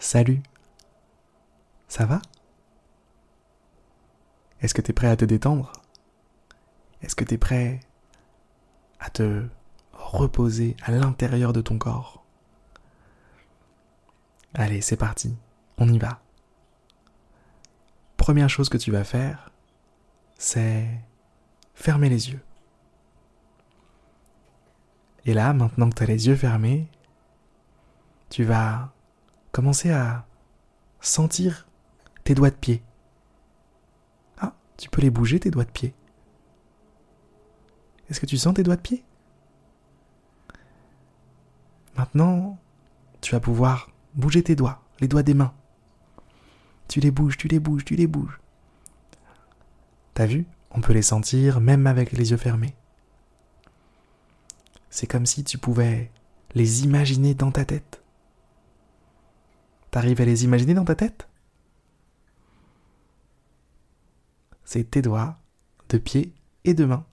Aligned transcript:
Salut. 0.00 0.42
Ça 1.86 2.06
va? 2.06 2.22
Est-ce 4.62 4.72
que 4.72 4.80
tu 4.80 4.92
es 4.92 4.94
prêt 4.94 5.08
à 5.08 5.16
te 5.16 5.26
détendre? 5.26 5.72
Est-ce 7.02 7.14
que 7.14 7.22
tu 7.22 7.34
es 7.34 7.38
prêt 7.38 7.80
à 8.98 9.10
te 9.10 9.46
reposer 9.92 10.74
à 10.82 10.90
l'intérieur 10.90 11.52
de 11.52 11.60
ton 11.60 11.76
corps? 11.76 12.24
Allez, 14.54 14.80
c'est 14.80 14.96
parti. 14.96 15.36
On 15.76 15.92
y 15.92 15.98
va. 15.98 16.22
Première 18.16 18.48
chose 18.48 18.70
que 18.70 18.78
tu 18.78 18.90
vas 18.90 19.04
faire, 19.04 19.52
c'est 20.38 20.88
fermer 21.74 22.08
les 22.08 22.30
yeux. 22.30 22.42
Et 25.26 25.34
là, 25.34 25.52
maintenant 25.52 25.90
que 25.90 25.94
tu 25.94 26.02
as 26.02 26.06
les 26.06 26.26
yeux 26.26 26.36
fermés, 26.36 26.88
tu 28.30 28.44
vas 28.44 28.94
commencer 29.52 29.90
à 29.90 30.26
sentir 31.00 31.66
tes 32.24 32.34
doigts 32.34 32.50
de 32.50 32.56
pied. 32.56 32.82
Ah, 34.38 34.54
tu 34.76 34.88
peux 34.88 35.02
les 35.02 35.10
bouger, 35.10 35.40
tes 35.40 35.50
doigts 35.50 35.64
de 35.64 35.70
pied. 35.70 35.94
Est-ce 38.08 38.20
que 38.20 38.26
tu 38.26 38.36
sens 38.36 38.54
tes 38.54 38.62
doigts 38.62 38.76
de 38.76 38.80
pied? 38.80 39.04
Maintenant, 41.96 42.58
tu 43.20 43.32
vas 43.32 43.40
pouvoir 43.40 43.90
bouger 44.14 44.42
tes 44.42 44.56
doigts, 44.56 44.82
les 45.00 45.08
doigts 45.08 45.22
des 45.22 45.34
mains. 45.34 45.54
Tu 46.88 47.00
les 47.00 47.10
bouges, 47.10 47.36
tu 47.36 47.46
les 47.46 47.60
bouges, 47.60 47.84
tu 47.84 47.94
les 47.94 48.06
bouges. 48.06 48.40
T'as 50.14 50.26
vu? 50.26 50.46
On 50.72 50.80
peut 50.80 50.92
les 50.92 51.02
sentir 51.02 51.60
même 51.60 51.86
avec 51.86 52.12
les 52.12 52.30
yeux 52.30 52.36
fermés. 52.36 52.74
C'est 54.88 55.06
comme 55.06 55.26
si 55.26 55.44
tu 55.44 55.58
pouvais 55.58 56.10
les 56.54 56.84
imaginer 56.84 57.34
dans 57.34 57.52
ta 57.52 57.64
tête. 57.64 57.99
T'arrives 59.90 60.20
à 60.20 60.24
les 60.24 60.44
imaginer 60.44 60.74
dans 60.74 60.84
ta 60.84 60.94
tête? 60.94 61.28
C'est 64.64 64.90
tes 64.90 65.02
doigts 65.02 65.38
de 65.88 65.98
pied 65.98 66.32
et 66.64 66.74
de 66.74 66.84
main. 66.84 67.04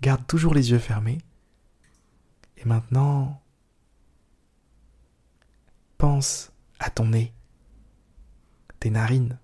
Garde 0.00 0.26
toujours 0.26 0.54
les 0.54 0.70
yeux 0.70 0.78
fermés. 0.78 1.18
Et 2.56 2.64
maintenant, 2.64 3.42
pense 5.98 6.52
à 6.78 6.88
ton 6.88 7.06
nez, 7.06 7.34
tes 8.80 8.90
narines. 8.90 9.38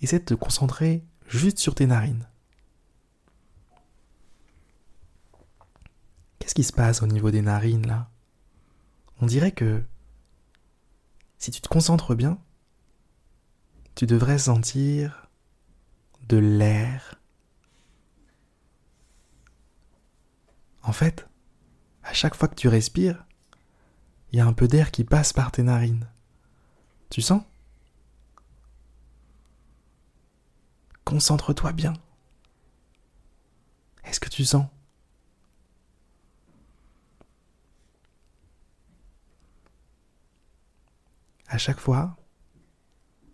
Essaie 0.00 0.18
de 0.18 0.24
te 0.24 0.34
concentrer 0.34 1.04
juste 1.26 1.58
sur 1.58 1.74
tes 1.74 1.86
narines. 1.86 2.28
Qu'est-ce 6.48 6.54
qui 6.54 6.64
se 6.64 6.72
passe 6.72 7.02
au 7.02 7.06
niveau 7.06 7.30
des 7.30 7.42
narines 7.42 7.86
là? 7.86 8.08
On 9.20 9.26
dirait 9.26 9.52
que 9.52 9.84
si 11.36 11.50
tu 11.50 11.60
te 11.60 11.68
concentres 11.68 12.14
bien, 12.14 12.38
tu 13.94 14.06
devrais 14.06 14.38
sentir 14.38 15.28
de 16.26 16.38
l'air. 16.38 17.20
En 20.82 20.92
fait, 20.92 21.28
à 22.02 22.14
chaque 22.14 22.34
fois 22.34 22.48
que 22.48 22.54
tu 22.54 22.68
respires, 22.68 23.26
il 24.32 24.38
y 24.38 24.40
a 24.40 24.46
un 24.46 24.54
peu 24.54 24.68
d'air 24.68 24.90
qui 24.90 25.04
passe 25.04 25.34
par 25.34 25.52
tes 25.52 25.62
narines. 25.62 26.08
Tu 27.10 27.20
sens? 27.20 27.42
Concentre-toi 31.04 31.72
bien. 31.72 31.92
Est-ce 34.04 34.18
que 34.18 34.30
tu 34.30 34.46
sens? 34.46 34.64
À 41.48 41.58
chaque 41.58 41.80
fois 41.80 42.16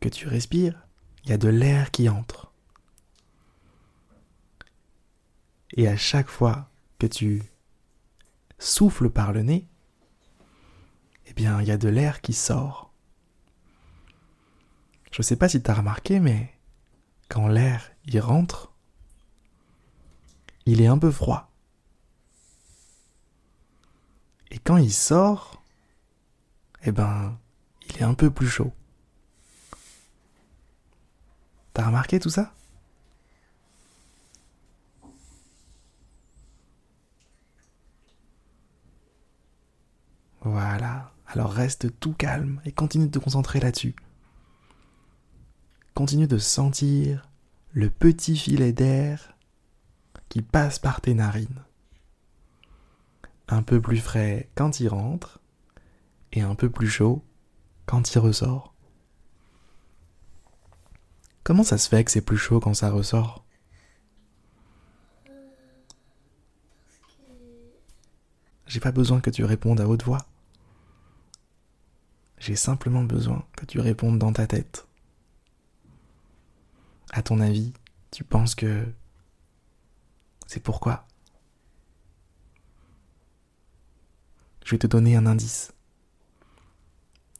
que 0.00 0.08
tu 0.08 0.28
respires, 0.28 0.86
il 1.24 1.30
y 1.30 1.32
a 1.32 1.38
de 1.38 1.48
l'air 1.48 1.90
qui 1.90 2.08
entre. 2.08 2.52
Et 5.76 5.88
à 5.88 5.96
chaque 5.96 6.28
fois 6.28 6.70
que 6.98 7.06
tu 7.06 7.42
souffles 8.58 9.10
par 9.10 9.32
le 9.32 9.42
nez, 9.42 9.68
eh 11.26 11.32
bien, 11.32 11.60
il 11.60 11.66
y 11.66 11.72
a 11.72 11.78
de 11.78 11.88
l'air 11.88 12.20
qui 12.20 12.32
sort. 12.32 12.92
Je 15.10 15.20
ne 15.20 15.22
sais 15.22 15.36
pas 15.36 15.48
si 15.48 15.62
tu 15.62 15.70
as 15.70 15.74
remarqué, 15.74 16.20
mais 16.20 16.54
quand 17.28 17.48
l'air 17.48 17.90
y 18.06 18.18
rentre, 18.20 18.72
il 20.66 20.80
est 20.80 20.86
un 20.86 20.98
peu 20.98 21.10
froid. 21.10 21.50
Et 24.50 24.58
quand 24.58 24.76
il 24.76 24.92
sort, 24.92 25.62
eh 26.84 26.92
ben, 26.92 27.38
il 27.94 28.00
est 28.00 28.04
un 28.04 28.14
peu 28.14 28.30
plus 28.30 28.48
chaud. 28.48 28.72
T'as 31.72 31.86
remarqué 31.86 32.20
tout 32.20 32.30
ça? 32.30 32.52
Voilà. 40.42 41.12
Alors 41.26 41.52
reste 41.52 41.98
tout 41.98 42.12
calme 42.12 42.60
et 42.64 42.72
continue 42.72 43.06
de 43.06 43.18
te 43.18 43.18
concentrer 43.18 43.58
là-dessus. 43.58 43.96
Continue 45.94 46.28
de 46.28 46.38
sentir 46.38 47.28
le 47.72 47.90
petit 47.90 48.36
filet 48.36 48.72
d'air 48.72 49.36
qui 50.28 50.42
passe 50.42 50.78
par 50.78 51.00
tes 51.00 51.14
narines. 51.14 51.64
Un 53.48 53.62
peu 53.62 53.80
plus 53.80 53.98
frais 53.98 54.48
quand 54.54 54.80
il 54.80 54.88
rentre 54.88 55.40
et 56.32 56.42
un 56.42 56.54
peu 56.54 56.70
plus 56.70 56.88
chaud 56.88 57.24
quand 57.86 58.14
il 58.14 58.18
ressort. 58.18 58.74
Comment 61.42 61.64
ça 61.64 61.78
se 61.78 61.88
fait 61.88 62.04
que 62.04 62.10
c'est 62.10 62.20
plus 62.20 62.38
chaud 62.38 62.60
quand 62.60 62.74
ça 62.74 62.90
ressort? 62.90 63.44
J'ai 68.66 68.80
pas 68.80 68.92
besoin 68.92 69.20
que 69.20 69.30
tu 69.30 69.44
répondes 69.44 69.80
à 69.80 69.86
haute 69.86 70.04
voix. 70.04 70.26
J'ai 72.38 72.56
simplement 72.56 73.04
besoin 73.04 73.46
que 73.56 73.66
tu 73.66 73.78
répondes 73.78 74.18
dans 74.18 74.32
ta 74.32 74.46
tête. 74.46 74.88
À 77.12 77.22
ton 77.22 77.40
avis, 77.40 77.72
tu 78.10 78.24
penses 78.24 78.54
que 78.54 78.86
c'est 80.46 80.60
pourquoi? 80.60 81.06
Je 84.64 84.70
vais 84.70 84.78
te 84.78 84.86
donner 84.86 85.14
un 85.14 85.26
indice. 85.26 85.72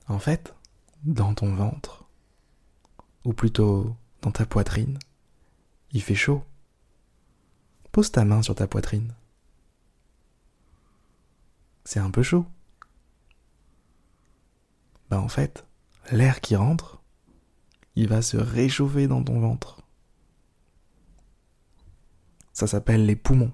En 0.06 0.19
fait, 0.19 0.54
dans 1.04 1.34
ton 1.34 1.54
ventre, 1.54 2.04
ou 3.25 3.32
plutôt 3.32 3.97
dans 4.22 4.31
ta 4.31 4.44
poitrine, 4.44 4.98
il 5.92 6.03
fait 6.03 6.15
chaud. 6.15 6.44
Pose 7.92 8.10
ta 8.10 8.25
main 8.25 8.42
sur 8.42 8.54
ta 8.54 8.66
poitrine. 8.66 9.15
C'est 11.84 12.00
un 12.00 12.10
peu 12.10 12.22
chaud. 12.22 12.47
Bah 15.10 15.20
en 15.20 15.28
fait, 15.28 15.65
l'air 16.10 16.41
qui 16.41 16.56
rentre, 16.56 17.00
il 17.94 18.09
va 18.09 18.22
se 18.22 18.36
réchauffer 18.36 19.06
dans 19.06 19.22
ton 19.22 19.41
ventre. 19.41 19.82
Ça 22.53 22.66
s'appelle 22.66 23.06
les 23.06 23.16
poumons. 23.16 23.53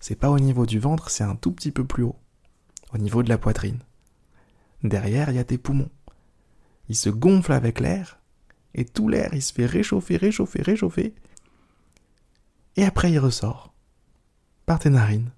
C'est 0.00 0.16
pas 0.16 0.30
au 0.30 0.38
niveau 0.38 0.66
du 0.66 0.78
ventre, 0.78 1.10
c'est 1.10 1.24
un 1.24 1.36
tout 1.36 1.52
petit 1.52 1.72
peu 1.72 1.84
plus 1.84 2.04
haut, 2.04 2.16
au 2.92 2.98
niveau 2.98 3.22
de 3.22 3.28
la 3.28 3.38
poitrine. 3.38 3.80
Derrière, 4.82 5.30
il 5.30 5.36
y 5.36 5.40
a 5.40 5.44
tes 5.44 5.58
poumons. 5.58 5.90
Ils 6.88 6.96
se 6.96 7.10
gonflent 7.10 7.52
avec 7.52 7.80
l'air, 7.80 8.20
et 8.74 8.84
tout 8.84 9.08
l'air, 9.08 9.34
il 9.34 9.42
se 9.42 9.52
fait 9.52 9.66
réchauffer, 9.66 10.16
réchauffer, 10.16 10.62
réchauffer. 10.62 11.14
Et 12.76 12.84
après, 12.84 13.10
il 13.10 13.18
ressort 13.18 13.74
par 14.66 14.78
tes 14.78 14.90
narines. 14.90 15.32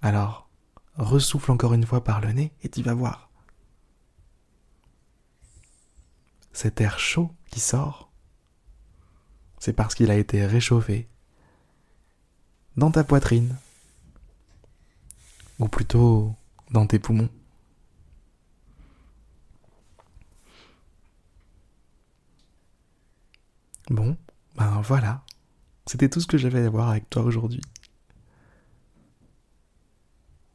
Alors, 0.00 0.48
ressouffle 0.96 1.52
encore 1.52 1.74
une 1.74 1.86
fois 1.86 2.02
par 2.02 2.20
le 2.20 2.32
nez 2.32 2.52
et 2.62 2.68
tu 2.68 2.82
vas 2.82 2.94
voir. 2.94 3.30
Cet 6.52 6.80
air 6.80 6.98
chaud 6.98 7.30
qui 7.50 7.60
sort, 7.60 8.10
c'est 9.58 9.72
parce 9.72 9.94
qu'il 9.94 10.10
a 10.10 10.16
été 10.16 10.44
réchauffé 10.44 11.08
dans 12.76 12.90
ta 12.90 13.04
poitrine, 13.04 13.56
ou 15.58 15.68
plutôt 15.68 16.34
dans 16.72 16.86
tes 16.86 16.98
poumons. 16.98 17.28
Bon, 23.90 24.16
ben 24.56 24.80
voilà. 24.82 25.24
C'était 25.86 26.08
tout 26.08 26.20
ce 26.20 26.26
que 26.26 26.38
j'avais 26.38 26.64
à 26.64 26.70
voir 26.70 26.88
avec 26.88 27.10
toi 27.10 27.22
aujourd'hui. 27.22 27.62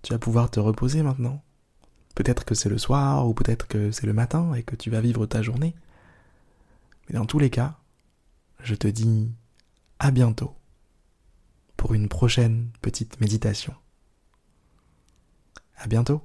Tu 0.02 0.14
vas 0.14 0.20
pouvoir 0.20 0.50
te 0.50 0.60
reposer 0.60 1.04
maintenant. 1.04 1.44
Peut-être 2.16 2.46
que 2.46 2.56
c'est 2.56 2.70
le 2.70 2.78
soir 2.78 3.28
ou 3.28 3.34
peut-être 3.34 3.68
que 3.68 3.92
c'est 3.92 4.08
le 4.08 4.14
matin 4.14 4.54
et 4.54 4.64
que 4.64 4.76
tu 4.76 4.90
vas 4.90 5.02
vivre 5.02 5.26
ta 5.26 5.42
journée. 5.42 5.76
Mais 7.08 7.16
dans 7.16 7.26
tous 7.26 7.40
les 7.40 7.50
cas, 7.50 7.78
je 8.64 8.74
te 8.74 8.88
dis 8.88 9.32
à 10.00 10.12
bientôt 10.12 10.56
pour 11.76 11.94
une 11.94 12.08
prochaine 12.08 12.70
petite 12.82 13.20
méditation. 13.22 13.76
À 15.78 15.88
bientôt 15.88 16.22